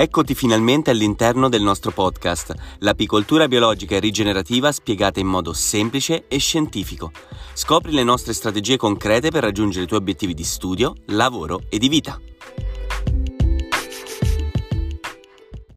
Eccoti 0.00 0.32
finalmente 0.36 0.90
all'interno 0.90 1.48
del 1.48 1.60
nostro 1.60 1.90
podcast, 1.90 2.54
l'apicoltura 2.78 3.48
biologica 3.48 3.96
e 3.96 3.98
rigenerativa 3.98 4.70
spiegata 4.70 5.18
in 5.18 5.26
modo 5.26 5.52
semplice 5.52 6.26
e 6.28 6.38
scientifico. 6.38 7.10
Scopri 7.52 7.90
le 7.90 8.04
nostre 8.04 8.32
strategie 8.32 8.76
concrete 8.76 9.32
per 9.32 9.42
raggiungere 9.42 9.86
i 9.86 9.88
tuoi 9.88 9.98
obiettivi 9.98 10.34
di 10.34 10.44
studio, 10.44 10.94
lavoro 11.06 11.62
e 11.68 11.78
di 11.78 11.88
vita. 11.88 12.27